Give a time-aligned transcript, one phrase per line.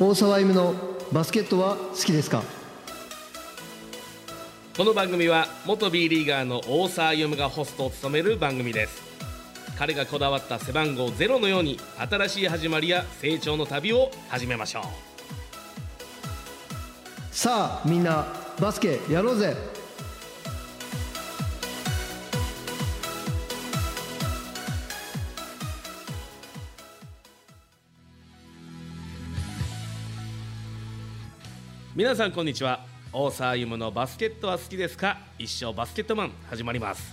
[0.00, 0.74] 大沢歩の
[1.10, 2.44] バスケットは好きですか？
[4.76, 9.02] この番組は元 B リーガーの大沢歩がホストを務める番組です。
[9.76, 14.84] 彼がこだわった背番号ゼロのように新しい始まりや成長の旅を始めましょう。
[17.32, 18.24] さあみんな
[18.60, 19.56] バスケやろうぜ
[31.98, 32.86] 皆さんこんにちは。
[33.12, 35.18] 大沢歩のバスケットは好きですか？
[35.36, 37.12] 一生バスケットマン始まります。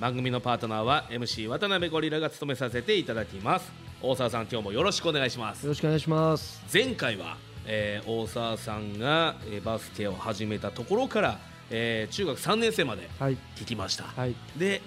[0.00, 3.70] 番組のパートナーは MC 渡辺ゴリラが務めさせていただきます。
[4.02, 5.62] 大沢さん今日もよろしくお願いします。
[5.62, 6.60] よろしくお願いします。
[6.74, 11.38] 前回は、えー大沢さんが、えーバスケを始めたところから、
[11.70, 13.36] えー中学3年生まではい。
[13.54, 14.34] 聞きました、はい。
[14.56, 14.82] で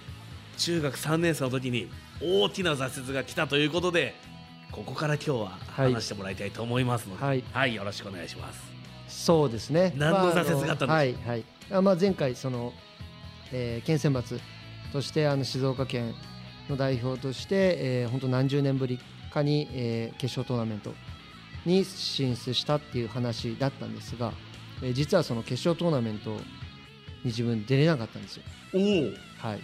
[0.57, 1.89] 中学3年生の時に
[2.22, 4.13] 大きな挫折が来たということで
[4.73, 5.94] ここから今日ははい。
[5.94, 8.74] 話してもらいたいと思いますので、はいよろしくお願いします
[9.16, 9.94] そうですね。
[9.95, 10.94] 何のまあ挫折があったんですか？
[10.94, 11.44] はいはい。
[11.71, 12.73] あまあ前回その、
[13.52, 14.39] えー県選抜
[14.91, 16.13] としてあの静岡県
[16.69, 18.99] の代表として、えー、本当何十年ぶり
[19.33, 20.94] かに、えー決勝トーナメント
[21.66, 24.33] に進出したっていう話だったんですが、
[24.83, 26.39] えー実はその決勝トーナメントに
[27.25, 28.44] 自分出れなかったんですよ。
[28.73, 28.77] お
[29.47, 29.59] はい。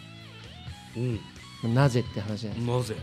[0.97, 2.65] お、うん、なぜって話なんです。
[2.65, 2.95] なぜ？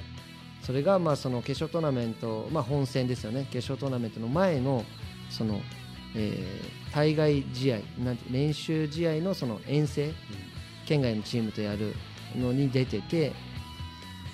[0.63, 3.47] それがまあその決勝トーナメント、まあ、本戦ですよね。
[3.51, 4.85] 決勝トーナメントの前の
[5.31, 5.61] その、
[6.17, 10.11] えー対外試合なんて練習試合のその遠征
[10.87, 11.95] 県外のチームとやる
[12.35, 13.33] のに出てて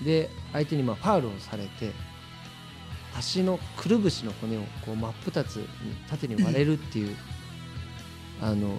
[0.04, 1.90] で相手にまあファウルをされて
[3.16, 5.66] 足のくるぶしの骨をこう真っ二つに
[6.08, 7.16] 縦に割れるっていう
[8.40, 8.78] あの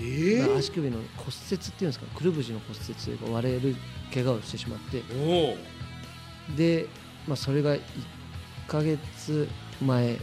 [0.00, 1.04] えまあ足首の骨
[1.50, 2.06] 折っていうんですか？
[2.14, 3.76] くるぶしの骨折が割れる
[4.12, 4.98] 怪我をしてしまって。
[6.54, 6.86] で、
[7.26, 7.80] まあ、それが1
[8.68, 9.48] ヶ月
[9.80, 10.18] 前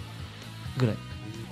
[0.77, 0.97] ぐらい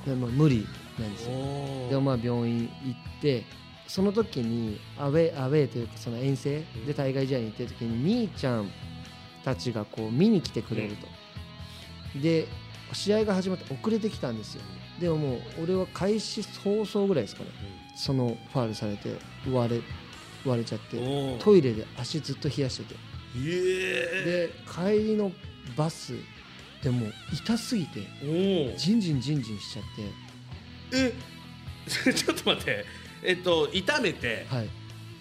[0.05, 0.67] で、まあ、無理
[0.99, 1.31] なんですよ。
[1.31, 3.43] おでまあ病院行って
[3.87, 8.69] その時にアウェーアウェーというかその遠征で対外試合に行ってる時にみーちゃん
[9.43, 12.47] たちがこう見に来てくれると、で
[12.93, 14.61] 試合が始まって遅れてきたんですよ。
[14.99, 17.49] でももう俺は開始早々ぐらいですかね。
[17.95, 19.15] そのファウルされて
[19.51, 19.81] 割れ
[20.45, 22.99] 割れちゃってトイレで足ずっと冷やしてて。
[23.35, 25.31] えで帰りの
[25.77, 26.13] バス
[26.83, 29.85] でもう痛すぎておおジンジンジンジンしちゃっ
[30.93, 31.13] え
[32.13, 32.85] ちょっと待って。
[33.23, 34.69] えっと痛めて、てはい。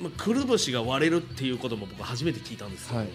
[0.00, 3.09] まあ、くるぶしが割れるっていうことも僕初めて聞いたんですよ、はい。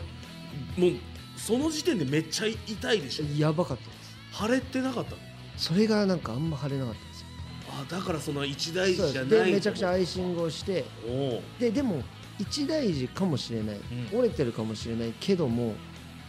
[0.79, 0.91] もう
[1.35, 3.25] その時点でめっちゃ痛いでしょ？
[3.38, 4.44] やばかったです。
[4.44, 5.17] 腫れてなかったの？
[5.57, 7.27] それがなんかあんま腫れなかったんですよ。
[7.69, 12.03] あだからその一大事じゃないでめちゃくちゃアイシングをしておおででも
[12.39, 13.77] 一大事かもしれない、
[14.13, 14.19] うん。
[14.19, 15.75] 折れてるかもしれないけども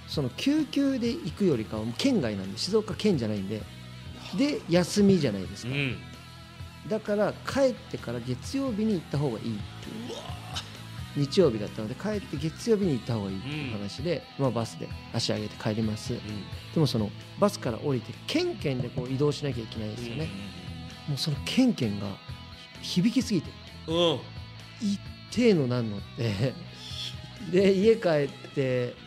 [0.06, 3.62] その救急で行くよりかは県外なんで静岡県じゃないんで
[4.37, 5.97] で休みじゃないですか、うん。
[6.89, 9.56] だから帰ってから月曜日に行った方がいいっていう。
[11.16, 16.12] 日曜日だったので帰って月曜日に行った方がいいっていう話で、まあ、バスで足上げて帰ります。
[16.12, 16.21] で
[16.78, 20.28] もそのバスから降りて県県でこう移動しなきゃいけないですよね、
[21.09, 22.06] もうその県県が
[22.83, 23.50] 響きすぎて。
[23.87, 23.97] うん。
[23.97, 24.19] うん
[24.78, 25.00] 一
[25.31, 26.53] 定のなんのって。
[27.50, 28.95] で家帰って「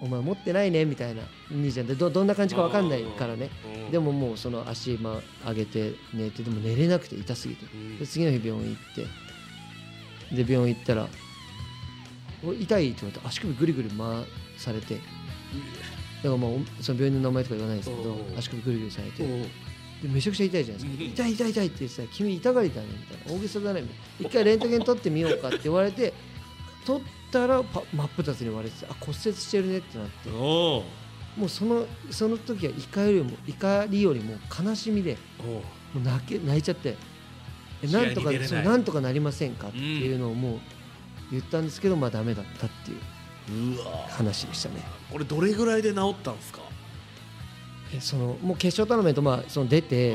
[0.00, 3.50] お前持ってないね」みたいな兄ちゃんでどどんな感じか分かんないからね。
[3.86, 3.90] うん。
[3.90, 7.66] でももうその足、まあ、上げて寝てでも寝れなくて痛すぎて。
[7.72, 7.98] うん。
[7.98, 8.94] で次の日病院行っ
[10.30, 10.44] て。
[10.44, 11.08] で病院行ったら
[12.44, 14.24] 「お痛い?」って言われて足首ぐりぐり回
[14.56, 14.94] されて。
[14.94, 18.38] だからまあおその病院の名前とか言わないですけどうん。
[18.38, 19.22] 足首ぐりぐりされて。
[19.22, 21.02] おでめちゃくちゃ痛いじゃないですか。
[21.02, 21.10] うん。
[21.10, 23.38] 痛い痛い痛いって言ってさ君痛がりだねみたいな。
[23.38, 24.28] 大げさだねみたいな。
[24.28, 26.12] 一回レントゲン取ってみようかって言われて
[26.88, 30.30] 取ったらパ真っ二つに割れててあ骨折してるねってなって。
[30.30, 30.82] お
[31.36, 35.62] もうそのその時は怒りよりも怒りよりも悲しみでおも
[35.96, 36.96] う泣け泣いちゃって。
[37.92, 40.58] なんとかそうなんとかなりませんかっていうのをもう
[41.30, 42.94] 言ったんですけどまあダメだったってい
[43.74, 44.82] う話でしたね。
[45.12, 46.60] これどれぐらいで治ったんですか？
[47.94, 50.12] えそのもう決勝トーナメントまあその出て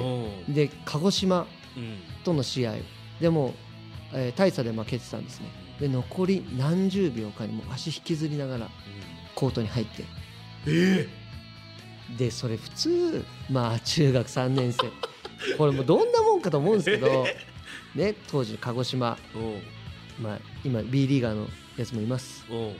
[0.47, 1.47] うんで鹿児島
[1.77, 1.99] うん。
[2.25, 2.73] との試合。
[3.21, 3.53] でも、
[4.13, 5.47] えー大差で負けてたんですね
[5.79, 8.69] で残り何十秒かにもう足引きずりながら
[9.35, 10.03] コートに入って。
[10.67, 11.07] え
[12.17, 14.83] でそれ普通まあ中学3年生。
[15.57, 17.25] これもうどんなもんかと思うんですけど、
[17.95, 19.17] ね、当時鹿児島、
[20.21, 21.47] まあ、今 B リーガーの
[21.77, 22.53] やつもいます、う。
[22.53, 22.71] んは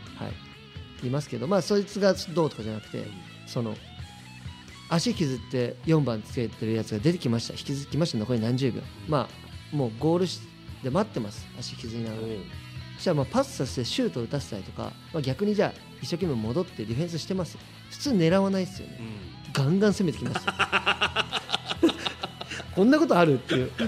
[1.04, 3.06] い、いますけど、まあ、そいつがどうとかじゃなくて
[3.48, 3.75] その
[4.89, 7.54] 足引きずって4番つけてるやつが出てきました。
[7.54, 8.18] 引きずってきました。
[8.19, 8.81] 残り何十秒。
[9.07, 10.28] まあもうゴール
[10.84, 11.48] で待ってます。
[11.60, 12.22] 足引きずりながら
[13.03, 17.57] そしたらまあパスさせてシュートを打たせたりとか、まあ、逆にじゃあ一生懸命戻ってディフェンスしてます。
[17.89, 18.97] 普通狙わないですよね。
[18.97, 19.01] う
[19.50, 19.51] ん。
[19.51, 20.53] ガンガン攻めてきますよ。
[22.73, 23.69] こんなことあるっていう。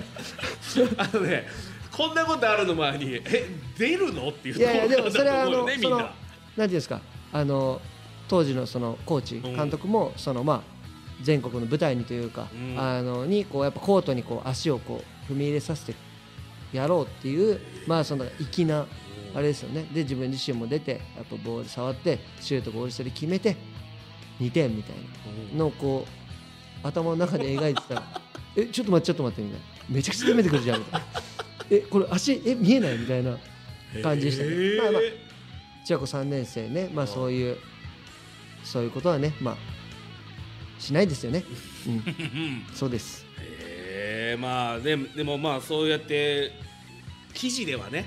[0.97, 1.47] あのね
[1.93, 3.47] こんなことあるの前にえ
[3.77, 4.27] 出るの？
[4.27, 6.99] っていういやいやでもそれはあのそのななんていうんですか
[7.31, 7.81] あの
[8.27, 9.55] 当時のそのコーチうん。
[9.55, 10.61] 監督もそのまあ
[11.21, 12.77] 全国の舞台にというか、うん。
[12.77, 15.95] あのにこうやっぱコートにこう足をこう踏み入れさせて
[16.73, 18.85] やろうっていうまあその粋な
[19.33, 19.85] あれですよね。
[19.93, 23.55] で自分自身も出てやっぱボール触ってシュートゴール下で決めて
[24.39, 25.57] 2点みたいな。
[25.57, 26.05] のをこ
[26.83, 28.21] う頭の中で描いてたら
[28.55, 31.07] 「えちょっと待ってちょっと待って」みたいな「めちゃくちゃ攻めてくるじゃん」みたいな
[31.71, 33.37] 「えこれ足え見えない?」みたいな
[34.01, 34.49] 感じでしたね。
[34.49, 34.81] へー。
[34.81, 35.01] まあまあ
[35.87, 36.89] 中学校3年生ね。
[36.93, 37.57] まあそういう
[38.63, 39.57] そういうことはねまあ
[40.79, 41.43] しないですよね。
[41.87, 42.03] うん。
[42.73, 43.25] そうです。
[43.39, 43.54] えー、
[44.39, 46.51] まあででもまあそうやって
[47.33, 48.05] 記事ではね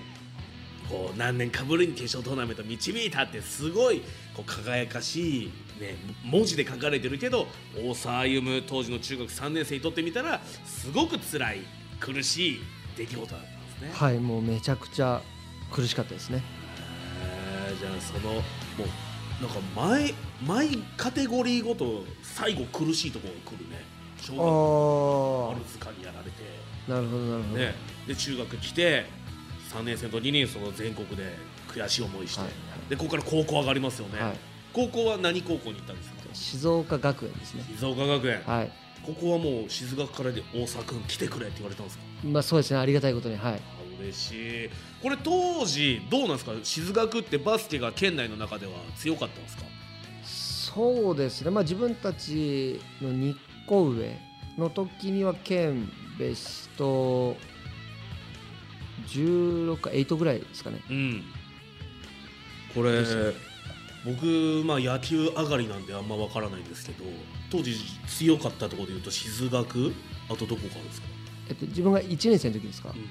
[0.89, 4.01] こう何年かぶりに決勝トーナメント導いたってすごい
[4.35, 7.47] こう輝かしい、ね、文字で書かれてるけど
[7.77, 11.61] 大沢歩夢当時の中学3年生にとってみたらすごく辛い
[12.01, 12.61] 苦しい
[12.97, 13.91] 出来事だったんですね。
[13.93, 15.23] はいもうめちゃくちゃ
[15.71, 16.43] 苦しかったですね
[17.23, 20.15] えーじゃあそのもうなんか毎
[20.45, 26.43] 毎カテゴリーごと最後苦しいところが来るね小学校あ丸塚にやられて。
[26.89, 27.75] あなるほどなるほど、ね、
[28.07, 29.07] で中学来て
[29.73, 31.37] 3年生の時にその全国で
[31.69, 32.51] 悔しい思いして、はい。
[32.89, 34.37] でここから高校上がりますよね、はい。
[34.73, 36.17] 高校は何高校に行ったんですか？
[36.33, 37.65] 静岡学園ですね。
[37.77, 38.71] 静岡学園、はい。
[39.05, 42.05] ここはもう静学からで大沢君来てくれって言われたんですか？
[42.25, 42.81] まあそうですね。
[42.81, 43.37] ありがたいことに。
[43.37, 43.55] はい。
[43.55, 43.59] あ
[44.03, 44.33] 嬉し
[44.67, 44.71] い。
[45.03, 46.53] これ当時どうなんですか？
[46.63, 49.63] 静学ってバスケが県内の中では強かったんですか？
[50.25, 51.51] そうですね。
[51.51, 53.35] まあ自分たちの2
[53.69, 54.17] 個上
[54.57, 55.89] の時には県
[56.19, 57.37] ベスト
[59.07, 60.81] 16か8ぐらいですかね。
[60.91, 61.23] うん。
[62.75, 63.05] これ
[64.05, 67.05] 僕、まあ、野球上がりなんであんま分からないんですけど
[67.51, 67.75] 当時
[68.07, 69.93] 強かったところでいうと静学？
[70.31, 71.07] あとどこかあるんですか、
[71.49, 73.09] えっと、自分が1年生の時ですか、うん。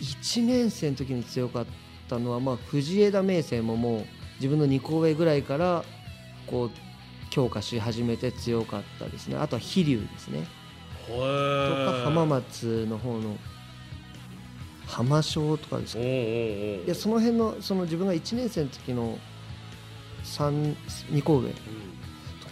[0.00, 1.66] 1年生の時に強かっ
[2.08, 4.04] たのは、まあ、藤枝明誠ももう
[4.36, 5.84] 自分の2個上ぐらいから
[6.46, 6.70] こう
[7.34, 9.36] 強化し始めて強かったですね。
[9.36, 10.46] あとは飛龍ですね。
[11.08, 13.36] とか浜松の方の
[14.86, 16.00] 浜翔とかですか。
[16.00, 16.20] おうおうお
[16.82, 16.84] う。
[16.84, 19.18] いやその辺のその自分が1年生の時の
[20.22, 20.76] 3
[21.10, 21.56] 2個上ど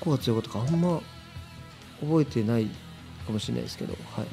[0.00, 1.00] こが強かったかあんま
[2.00, 2.66] 覚えてない
[3.24, 4.26] かもしれないですけど、はい、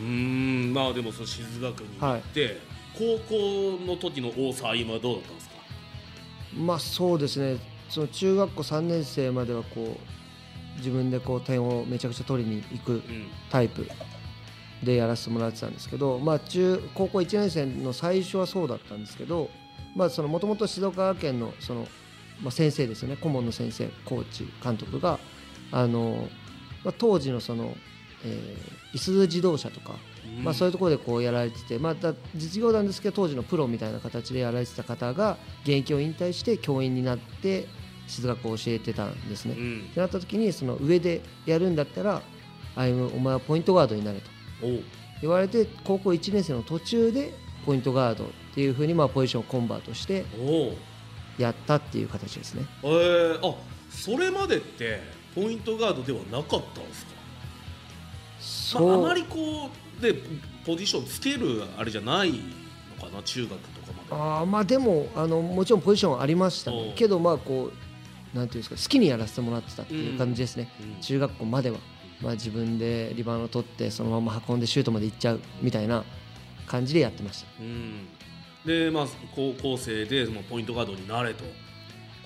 [0.00, 2.58] うんまあでもその静学に行って、
[2.98, 5.54] 高校の時の大沢今はどうだったんですか？
[6.58, 13.02] まあそうですねその中学校3年生まではこう自分でこう点をめちゃくちゃ取りに行くうん
[13.50, 13.86] タイプ
[14.82, 19.48] でやらせてもらってたんですけど、まあ、中高校1年生の最初はそうだったんですけど
[19.94, 21.86] もともと静岡学園のその、
[22.42, 23.16] まあ、先生ですよね。
[23.16, 25.20] 顧問の先生コーチ監督が
[25.70, 26.28] あの、
[26.82, 27.76] まあ、当時のその、
[28.24, 29.94] えー、いすゞ自動車とか、
[30.42, 37.68] まあ、そういうところでこうやられてて、まあ、だ実業団ですけど当時のプロみたいな形でやられてた方が現役を引退して教員になって
[38.06, 39.54] 静学を教えてたんですね。
[39.56, 39.88] うん。
[39.90, 42.22] ってなった時にその上でやるんだったら
[42.76, 44.30] あゆむお前はポイントガードになれと。
[45.20, 47.32] 言われて高校1年生の途中で
[47.64, 50.24] ポイントガードっていうふうにまあポジションをコンバートして
[51.38, 52.64] やったっていう形ですね。
[52.82, 53.54] えー、あ
[53.90, 55.00] それまでって
[55.34, 57.12] ポイントガードではなかったんですか、
[58.38, 60.14] そう、まあ、あまりこうで
[60.66, 62.36] ポジションつけるあれじゃないの
[63.00, 64.22] かな中学とかまで。
[64.22, 67.93] あーまあでもあのもちろんポジションはありましたけどまあこう
[68.34, 71.00] なんていうんですか好きにやらせてもらってたっていう感じですね、うん。
[71.00, 71.78] 中学校までは、
[72.20, 76.04] まあ、自分でリバウンド取ってそのまま運んでシュートまで行っちゃうみたいな
[76.66, 77.48] 感じでやってました。
[77.60, 78.08] うん、
[78.66, 81.44] でまあ高校生でそのポイントガードになれと。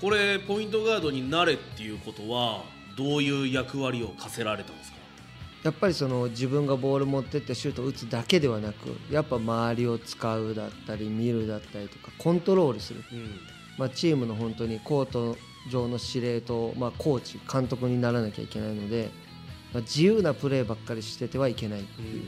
[0.01, 2.63] これポイントガードになれっていうことは
[2.97, 4.99] どういう役割を課せられたんですか？
[5.65, 13.41] やっぱりその自分がボール持ってってシュートを打つだけではなくやっぱ周りを使うだったり見るだったりとかコントロールする、うん。
[13.77, 15.37] まあ、チームの本当にコート
[15.71, 19.11] 上の司令と、まあ、コーチ監督にならなきゃいけないので、
[19.73, 22.25] まあ、自由なプレーばっかりしててはいけないっていう、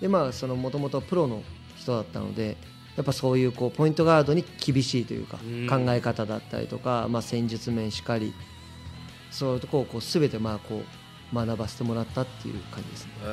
[0.00, 1.42] でまあそのもともとプロの
[1.76, 2.56] 人だったので
[2.96, 5.66] やっぱそういうこうポイントガードに厳しいというか、うん。
[5.68, 8.34] 考え方だったりとか、まあ、戦術面しかり
[9.30, 10.82] そういうところをこう全てまあこ
[11.32, 13.12] う学ばせてもらったっていう感じですね。
[13.22, 13.26] え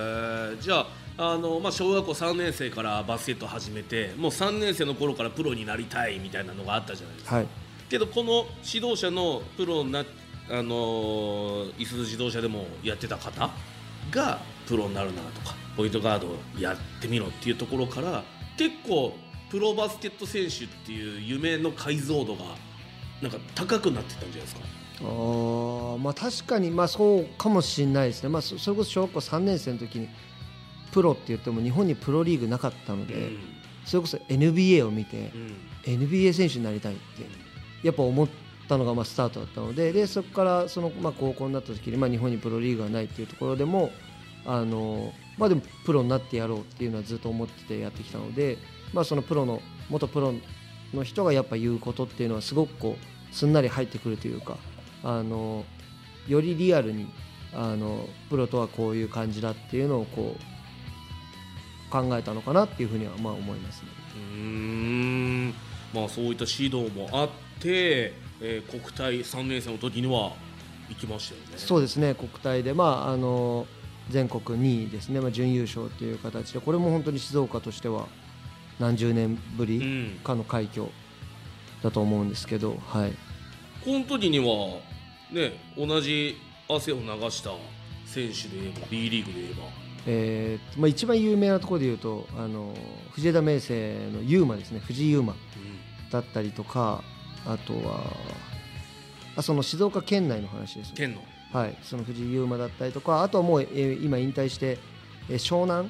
[0.57, 0.61] ー。
[0.61, 0.85] じゃ
[1.17, 7.35] ああの、まあ、小学校3年生からバスケット始めてもう3年生の頃からプロになりたいみたいなのがあったじゃないですか。
[7.35, 7.47] はい
[7.89, 10.05] けどこの指導者のプロにな
[10.51, 13.49] あのいすゞ自動車でもやってた方
[14.11, 18.23] がプロになるなとかポイントガードをやってみろっていうところから
[18.57, 19.13] 結構
[19.49, 22.45] プロバスケット選手っていう夢の解像度が
[23.21, 24.61] なんか高くなってったんじゃないですか？
[25.01, 30.09] あーまあ確かにまあそうかもしれないですね、まあ、そそれこそ小学校3年生の時に
[30.91, 33.37] プロって言っても日本にプロリーグなかったので、うん。
[33.85, 35.55] それこそ NBA を見てう、ん。
[35.85, 37.01] NBA 選手になりたいって
[37.83, 38.27] やっぱ思っ
[38.67, 43.91] たのがまあスタートだったのででそこからそのまあ高校になった時にまあ日本にプロリーグがないっていうところでも
[44.45, 48.57] あのまあでもプロになってやろうっていうのはずっと思っててやってきたので
[48.93, 50.33] まあそのプロの元プロ
[50.93, 54.57] の人がやっぱ言うことっていうのはすごくこうすんなり入ってくるというか
[55.03, 55.65] あの
[56.27, 57.07] よりリアルに
[57.53, 63.87] あのプロとはこういう感じだっていうのをこう考えたのかなっていうふうにはまあ思いますね。
[64.15, 65.18] うん
[65.93, 67.29] まあそういった指導もあっ
[67.59, 70.33] て、えー国体3年生の時には
[70.89, 71.47] 行きましたよね。
[71.57, 72.15] そうですね。
[72.15, 73.67] 国体で、まあ、あの
[74.09, 76.59] 全国2位ですね、まあ、準優勝という形で。
[76.59, 78.07] これも本当に静岡としては
[78.79, 80.19] 何十年ぶうりん。
[80.23, 80.85] かの快挙
[81.83, 83.11] だと思うんですけど、はい、
[83.85, 84.79] この時には
[85.31, 87.51] ね同じ汗を流した
[88.05, 89.63] 選手で言えば B リーグで言えば
[90.07, 92.73] えーまあ、一番有名なところで言うとあの
[93.11, 94.79] 藤枝明誠のユーマですね。
[94.79, 95.35] 藤井ユーマ
[96.11, 97.03] だったりとか
[97.45, 98.01] あとは
[99.35, 100.93] あその静岡県内の話ですね。
[100.95, 101.21] 県の。
[101.51, 104.77] はい、その藤井優馬だったりとかあとはもう、えー今引退して、
[105.29, 105.89] えー湘南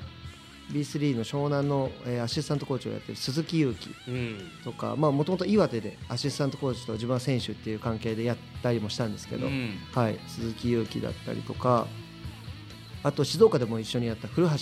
[0.72, 4.38] ？B3 の湘南の、えーアシスタントコーチをやってる鈴木勇樹うん。
[4.64, 9.78] とかもともと岩手でアシスタントコーチと自分は選手っていう関係でやったりもしたんですけど、うん。
[9.94, 11.88] はい、鈴木勇樹だったりとか
[13.04, 14.54] あと静岡でも一緒にやった古橋。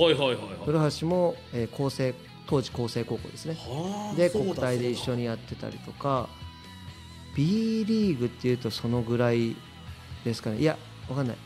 [0.00, 0.36] はいはいはいはい。
[0.64, 2.14] 古橋も、えー高生
[2.46, 3.54] 当時高生高校ですね。
[3.54, 6.28] はあで国体で一緒にやってたりとか。
[7.36, 9.54] B リーグっていうとそのぐらい
[10.24, 10.58] ですかね。
[10.58, 10.76] いや
[11.08, 11.36] わかんない。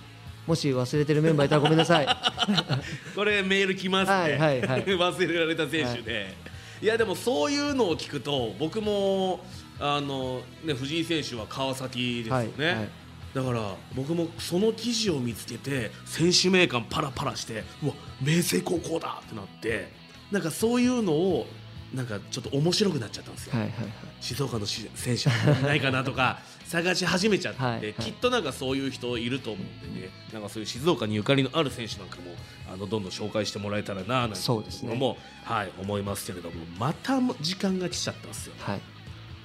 [0.46, 2.06] もし忘れてるメンバーいたらごめんなさい。
[2.06, 2.16] だ
[3.14, 4.84] これメール来ますね、はいはいはい。
[4.96, 6.34] 忘れられた選手で、
[6.82, 9.44] い、やでもそういうのを聞くと僕も
[9.78, 12.88] あの、ね、藤井選手は川崎ですよね、はいはい
[13.34, 19.88] だから僕もその記事を見つけて選手名鑑パラパラしてうわ明星高校だってなって
[20.30, 21.46] なんかそういうのを
[21.94, 23.88] なんかちょっと面白くなっちゃったんですよ、はいはいはい。
[24.20, 27.94] 静岡のし選手いないかなとか 探し始めちゃって、はいはい。
[27.94, 30.08] きっとなんかそういう人いると思うんでね。
[30.32, 32.34] なんかそういう静岡にゆかりのある選手なんかも
[32.72, 38.54] あのどんどん紹介してもらえたらななんてのも、はい、思いますけれどもまた時間が来ちゃったんですよ。
[38.58, 38.80] はい。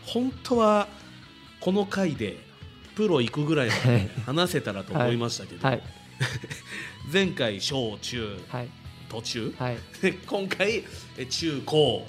[0.06, 0.88] 本当は
[1.60, 2.49] この回で
[3.00, 5.82] プロ行くぐらいまで話せたらと思いましたけど、はい。
[7.10, 8.70] 前回小中はい。
[9.08, 9.78] 途中、はい。
[10.28, 10.84] 今回
[11.18, 12.06] え中高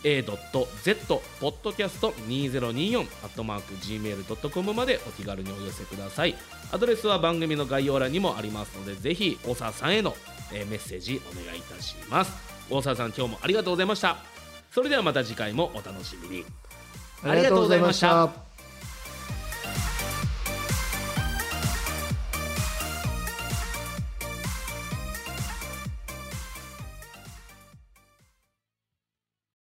[0.05, 6.37] a.z.podcast2024 アットマーク gmail.com までお気軽にお寄せください。
[6.71, 10.15] アドレスは番組の概要欄にもありますのでぜひ大沢さんへの、
[10.53, 12.33] えーメッセージお願いいたします。
[12.71, 14.17] 大沢さん今日もありがとうございました。
[14.71, 16.45] それではまた次回もお楽しみに。
[17.25, 18.48] ありがとうございました。